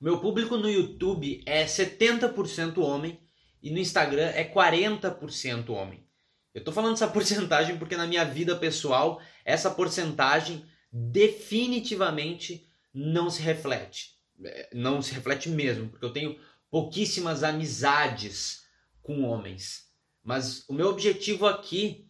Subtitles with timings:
[0.00, 3.20] Meu público no YouTube é 70% homem
[3.62, 6.02] e no Instagram é 40% homem.
[6.54, 13.42] Eu tô falando essa porcentagem porque na minha vida pessoal essa porcentagem definitivamente não se
[13.42, 14.14] reflete.
[14.42, 16.40] É, não se reflete mesmo, porque eu tenho
[16.70, 18.62] pouquíssimas amizades
[19.02, 19.90] com homens.
[20.24, 22.08] Mas o meu objetivo aqui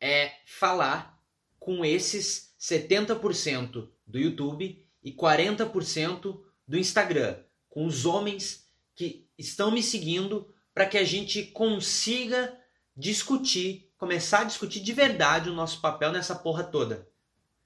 [0.00, 1.22] é falar
[1.60, 9.82] com esses 70% do YouTube e 40% do Instagram, com os homens que estão me
[9.82, 12.56] seguindo para que a gente consiga
[12.94, 17.08] discutir, começar a discutir de verdade o nosso papel nessa porra toda.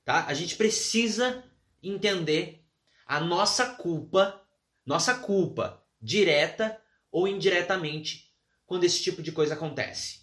[0.05, 0.27] Tá?
[0.27, 1.45] A gente precisa
[1.83, 2.65] entender
[3.05, 4.41] a nossa culpa,
[4.87, 8.32] nossa culpa direta ou indiretamente
[8.65, 10.23] quando esse tipo de coisa acontece.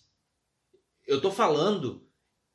[1.06, 2.08] Eu tô falando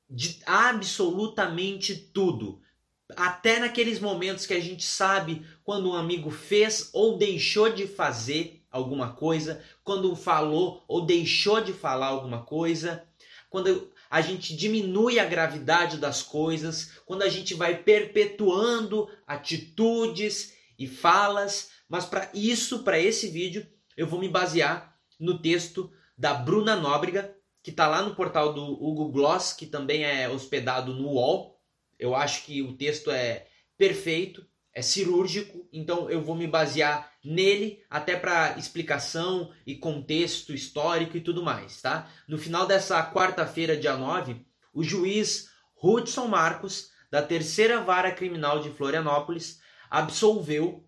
[0.09, 2.63] de absolutamente tudo.
[3.17, 8.65] Até naqueles momentos que a gente sabe quando um amigo fez ou deixou de fazer
[8.71, 13.05] alguma coisa, quando falou ou deixou de falar alguma coisa,
[13.49, 20.87] quando a gente diminui a gravidade das coisas, quando a gente vai perpetuando atitudes e
[20.87, 26.77] falas, mas para isso, para esse vídeo, eu vou me basear no texto da Bruna
[26.77, 31.54] Nóbrega, que está lá no portal do Hugo Gloss, que também é hospedado no UOL.
[32.05, 33.47] Eu acho que o texto é
[33.79, 41.17] perfeito, é cirúrgico, então eu vou me basear nele até para explicação e contexto histórico
[41.17, 42.07] e tudo mais, tá?
[42.29, 44.37] No final dessa quarta-feira, dia 9,
[44.75, 45.49] o juiz
[45.83, 50.87] Hudson Marcos, da terceira vara criminal de Florianópolis, absolveu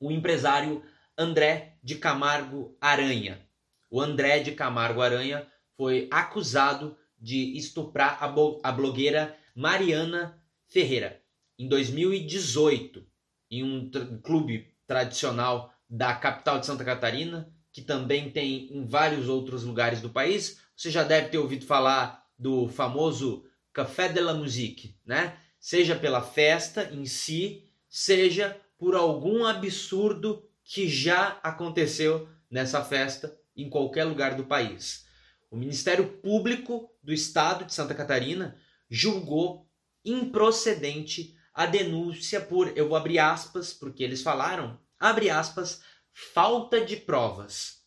[0.00, 0.82] o empresário
[1.16, 3.40] André de Camargo Aranha.
[3.88, 10.39] O André de Camargo Aranha foi acusado de estuprar a blogueira Mariana
[10.70, 11.20] Ferreira
[11.58, 13.04] em 2018
[13.50, 13.90] em um
[14.22, 20.10] clube tradicional da capital de Santa Catarina, que também tem em vários outros lugares do
[20.10, 20.60] país.
[20.76, 25.36] Você já deve ter ouvido falar do famoso Café de la Musique, né?
[25.58, 33.68] Seja pela festa em si, seja por algum absurdo que já aconteceu nessa festa em
[33.68, 35.06] qualquer lugar do país.
[35.50, 38.56] O Ministério Público do Estado de Santa Catarina
[38.88, 39.69] julgou
[40.04, 46.96] improcedente a denúncia por, eu vou abrir aspas, porque eles falaram, abre aspas, falta de
[46.96, 47.82] provas.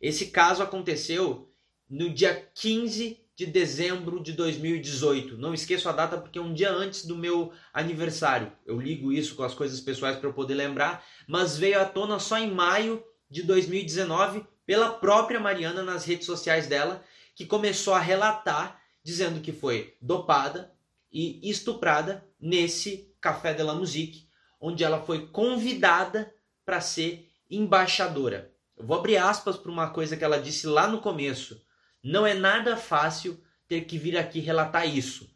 [0.00, 1.52] Esse caso aconteceu
[1.88, 5.38] no dia 15 de dezembro de 2018.
[5.38, 8.52] Não esqueço a data porque é um dia antes do meu aniversário.
[8.66, 12.18] Eu ligo isso com as coisas pessoais para eu poder lembrar, mas veio à tona
[12.18, 17.02] só em maio de 2019 pela própria Mariana nas redes sociais dela,
[17.34, 20.72] que começou a relatar dizendo que foi dopada
[21.12, 24.28] e estuprada nesse Café de la Musique,
[24.60, 26.32] onde ela foi convidada
[26.64, 28.52] para ser embaixadora.
[28.76, 31.60] Eu vou abrir aspas para uma coisa que ela disse lá no começo.
[32.02, 35.28] Não é nada fácil ter que vir aqui relatar isso.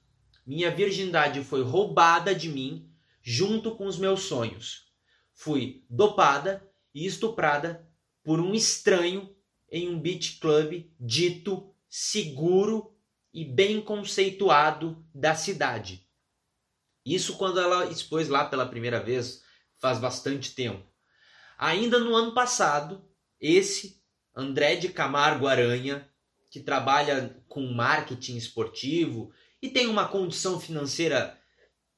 [0.46, 2.88] Minha virgindade foi roubada de mim
[3.22, 4.86] junto com os meus sonhos.
[5.32, 7.88] Fui dopada e estuprada
[8.22, 9.34] por um estranho
[9.70, 12.91] em um beach club dito seguro
[13.32, 16.06] e bem conceituado da cidade.
[17.04, 19.42] Isso quando ela expôs lá pela primeira vez,
[19.80, 20.86] faz bastante tempo.
[21.58, 23.04] Ainda no ano passado,
[23.40, 24.02] esse
[24.34, 26.08] André de Camargo Aranha
[26.50, 31.38] que trabalha com marketing esportivo e tem uma condição financeira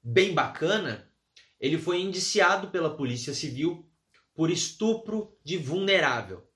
[0.01, 1.11] bem bacana,
[1.59, 3.91] ele foi indiciado pela Polícia Civil
[4.33, 6.49] por estupro de vulnerável.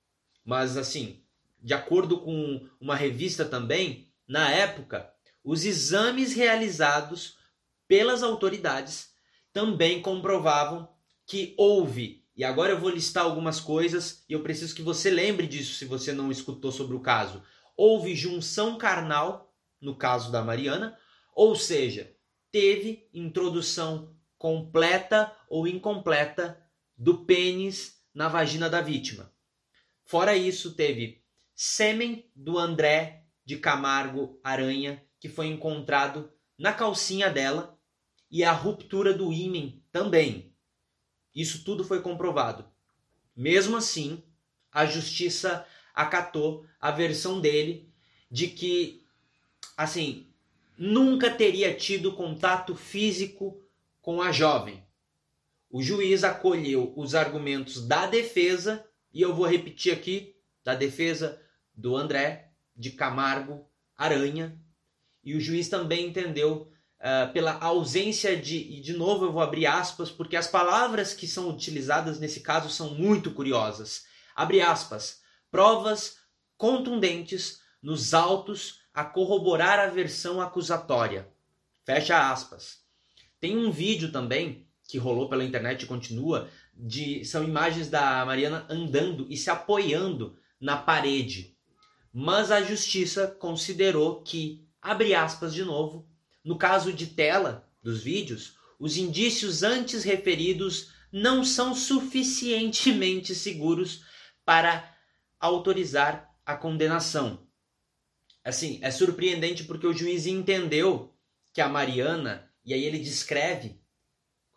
[0.45, 1.23] Mas assim,
[1.61, 5.11] de acordo com uma revista também, na época,
[5.43, 7.37] os exames realizados
[7.87, 9.09] pelas autoridades
[9.51, 10.87] também comprovavam
[11.25, 15.47] que houve, e agora eu vou listar algumas coisas e eu preciso que você lembre
[15.47, 17.43] disso se você não escutou sobre o caso
[17.79, 20.99] houve junção carnal, no caso da Mariana,
[21.33, 22.13] ou seja,
[22.51, 26.61] teve introdução completa ou incompleta
[26.97, 29.33] do pênis na vagina da vítima.
[30.03, 31.23] Fora isso, teve
[31.55, 37.75] sêmen do André de Camargo Aranha, que foi encontrado na calcinha dela,
[38.29, 40.53] e a ruptura do ímen também.
[41.33, 42.69] Isso tudo foi comprovado.
[43.35, 44.21] Mesmo assim,
[44.71, 45.65] a justiça
[45.95, 47.91] acatou a versão dele
[48.29, 49.03] de que,
[49.75, 50.31] assim,
[50.77, 53.59] nunca teria tido contato físico
[53.99, 54.85] com a jovem.
[55.71, 61.41] O juiz acolheu os argumentos da defesa, e eu vou repetir aqui, da defesa
[61.73, 62.48] do André
[62.79, 64.57] de Camargo Aranha,
[65.21, 68.55] e o juiz também entendeu uh, pela ausência de.
[68.55, 72.69] E de novo eu vou abrir aspas, porque as palavras que são utilizadas nesse caso
[72.69, 74.05] são muito curiosas.
[74.33, 75.19] Abre aspas.
[75.51, 76.17] Provas
[76.57, 81.27] contundentes nos autos a corroborar a versão acusatória.
[81.85, 82.79] Fecha aspas.
[83.39, 88.65] Tem um vídeo também que rolou pela internet e continua, de, são imagens da Mariana
[88.69, 91.55] andando e se apoiando na parede.
[92.11, 96.07] Mas a justiça considerou que, abre aspas de novo,
[96.43, 104.03] no caso de tela dos vídeos, os indícios antes referidos não são suficientemente seguros
[104.45, 104.95] para
[105.39, 107.47] autorizar a condenação.
[108.43, 111.13] Assim, é surpreendente porque o juiz entendeu
[111.53, 113.79] que a Mariana, e aí ele descreve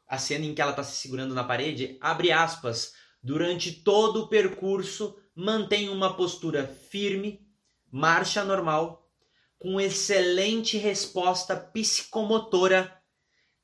[0.07, 4.29] a cena em que ela está se segurando na parede, abre aspas, durante todo o
[4.29, 7.47] percurso mantém uma postura firme,
[7.91, 9.11] marcha normal,
[9.59, 13.01] com excelente resposta psicomotora,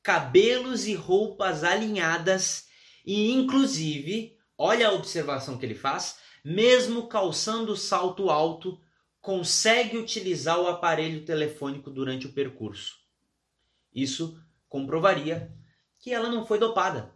[0.02, 2.68] cabelos e roupas alinhadas
[3.04, 8.80] e inclusive, olha a observação que ele faz, mesmo calçando salto alto,
[9.20, 12.96] consegue utilizar o aparelho telefônico durante o percurso.
[13.92, 14.38] Isso
[14.68, 15.52] comprovaria
[15.98, 17.14] que ela não foi dopada.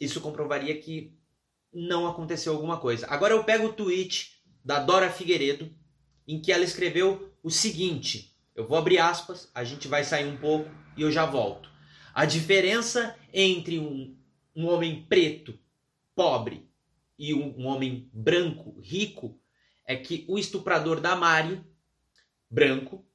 [0.00, 1.19] Isso comprovaria que
[1.72, 3.06] não aconteceu alguma coisa.
[3.08, 5.72] Agora eu pego o tweet da Dora Figueiredo,
[6.26, 10.36] em que ela escreveu o seguinte: eu vou abrir aspas, a gente vai sair um
[10.36, 11.70] pouco e eu já volto.
[12.12, 14.16] A diferença entre um,
[14.54, 15.58] um homem preto,
[16.14, 16.68] pobre,
[17.18, 19.38] e um, um homem branco, rico,
[19.84, 21.62] é que o estuprador da Mari,
[22.48, 23.06] branco,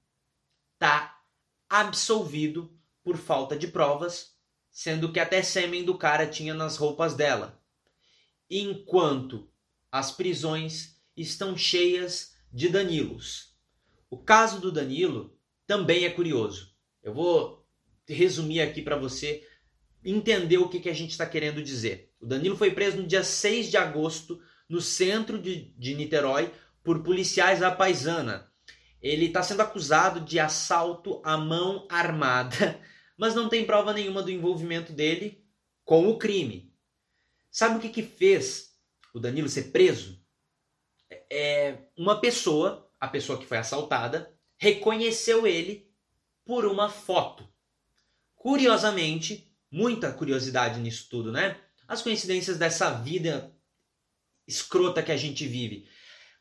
[0.78, 1.20] tá
[1.68, 2.72] absolvido
[3.04, 4.36] por falta de provas,
[4.70, 7.60] sendo que até sêmen do cara tinha nas roupas dela.
[8.50, 9.50] Enquanto
[9.92, 13.56] as prisões estão cheias de Danilos.
[14.10, 16.74] O caso do Danilo também é curioso.
[17.02, 17.66] Eu vou
[18.08, 19.46] resumir aqui para você
[20.04, 22.14] entender o que, que a gente está querendo dizer.
[22.20, 24.40] O Danilo foi preso no dia 6 de agosto
[24.70, 26.52] no centro de, de Niterói
[26.84, 28.52] por policiais da paisana.
[29.02, 32.80] Ele está sendo acusado de assalto à mão armada,
[33.18, 35.44] mas não tem prova nenhuma do envolvimento dele
[35.84, 36.75] com o crime.
[37.56, 38.74] Sabe o que, que fez
[39.14, 40.22] o Danilo ser preso?
[41.32, 45.90] É uma pessoa, a pessoa que foi assaltada, reconheceu ele
[46.44, 47.48] por uma foto.
[48.36, 51.58] Curiosamente, muita curiosidade nisso tudo, né?
[51.88, 53.56] As coincidências dessa vida
[54.46, 55.88] escrota que a gente vive.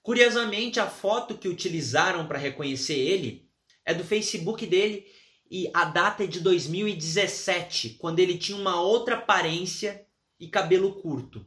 [0.02, 3.48] Curiosamente, a foto que utilizaram para reconhecer ele
[3.84, 5.06] é do Facebook dele
[5.48, 10.04] e a data é de 2017, quando ele tinha uma outra aparência
[10.38, 11.46] e cabelo curto.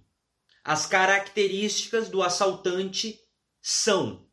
[0.63, 3.19] As características do assaltante
[3.62, 4.28] são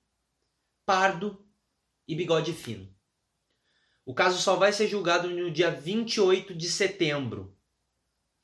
[0.84, 1.46] pardo
[2.06, 2.92] e bigode fino.
[4.04, 7.56] O caso só vai ser julgado no dia 28 de setembro.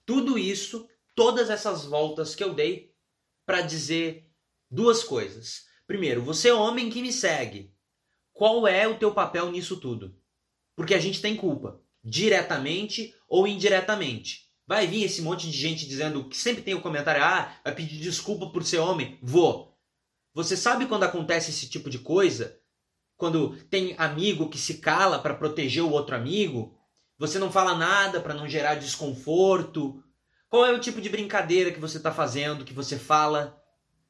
[0.06, 2.94] Tudo isso, todas essas voltas que eu dei,
[3.44, 4.30] para dizer
[4.70, 5.66] duas coisas.
[5.86, 7.74] Primeiro, você é homem que me segue.
[8.32, 10.16] Qual é o teu papel nisso tudo?
[10.74, 14.49] Porque a gente tem culpa, diretamente ou indiretamente.
[14.70, 17.98] Vai vir esse monte de gente dizendo que sempre tem o comentário: ah, vai pedir
[17.98, 19.18] desculpa por ser homem.
[19.20, 19.76] Vou.
[20.32, 22.60] Você sabe quando acontece esse tipo de coisa?
[23.20, 26.74] quando tem amigo que se cala para proteger o outro amigo,
[27.18, 30.02] você não fala nada para não gerar desconforto.
[30.48, 33.62] Qual é o tipo de brincadeira que você está fazendo, que você fala?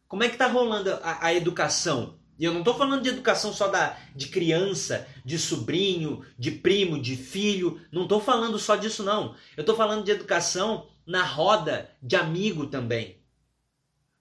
[0.06, 2.19] Como é que está rolando a, a, educação?
[2.40, 6.98] E eu não estou falando de educação só da, de criança, de sobrinho, de primo,
[6.98, 7.78] de filho.
[7.92, 9.34] Não estou falando só disso, não.
[9.58, 13.20] Eu estou falando de educação na roda de amigo também.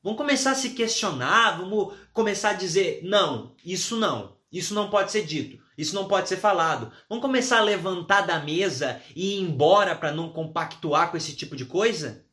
[0.03, 4.37] Vamos começar a se questionar, vamos começar a dizer: não, isso não.
[4.51, 5.63] Isso não pode ser dito.
[5.77, 6.91] Isso não pode ser falado.
[7.07, 11.55] Vamos começar a levantar da mesa e ir embora para não compactuar com esse tipo
[11.55, 12.25] de coisa?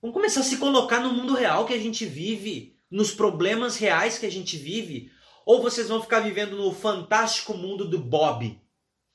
[0.00, 4.18] Vamos começar a se colocar no mundo real que a gente vive, nos problemas reais
[4.18, 5.10] que a gente vive,
[5.46, 8.60] ou vocês vão ficar vivendo no fantástico mundo do Bob?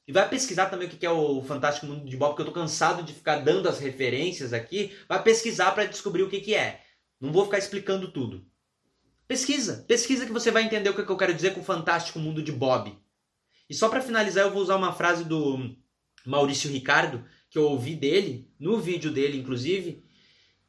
[0.08, 2.60] E vai pesquisar também o que é o fantástico mundo de Bob, porque eu tô
[2.60, 4.98] cansado de ficar dando as referências aqui.
[5.08, 6.82] Vai pesquisar para descobrir o que é.
[7.22, 8.46] Não vou ficar explicando tudo.
[9.28, 12.42] Pesquisa, pesquisa que você vai entender o que eu quero dizer com o fantástico mundo
[12.42, 12.98] de Bob.
[13.70, 15.76] E só para finalizar, eu vou usar uma frase do
[16.26, 20.04] Maurício Ricardo, que eu ouvi dele, no vídeo dele inclusive,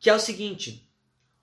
[0.01, 0.88] que é o seguinte: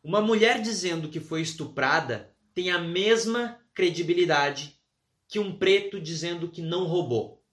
[0.06, 4.80] uma mulher dizendo que foi estuprada tem a mesma credibilidade
[5.28, 7.44] que um preto dizendo que não roubou.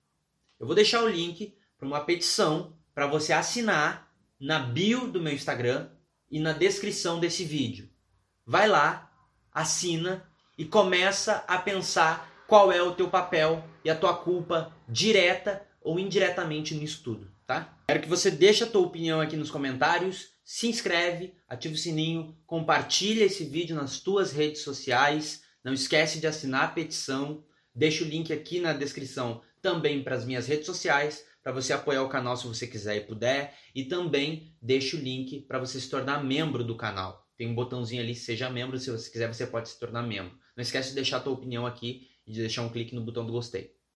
[0.60, 5.32] Eu vou deixar o link para uma petição para você assinar na bio do meu
[5.32, 5.88] Instagram
[6.30, 7.88] e na descrição desse vídeo.
[8.44, 9.10] Vai lá,
[9.50, 10.22] assina
[10.58, 15.98] e começa a pensar qual é o teu papel e a tua culpa direta ou
[15.98, 17.78] indiretamente nisso tudo, tá?
[17.88, 22.36] Quero que você deixe a tua opinião aqui nos comentários, se inscreve, ativa o sininho,
[22.46, 27.44] compartilha esse vídeo nas tuas redes sociais, não esquece de assinar a petição,
[27.74, 32.02] deixa o link aqui na descrição também para as minhas redes sociais, para você apoiar
[32.02, 35.88] o canal se você quiser e puder, e também deixa o link para você se
[35.88, 37.28] tornar membro do canal.
[37.36, 40.36] Tem um botãozinho ali, seja membro, se você quiser você pode se tornar membro.
[40.56, 43.24] Não esquece de deixar a tua opinião aqui e de deixar um clique no botão
[43.24, 43.74] do gostei.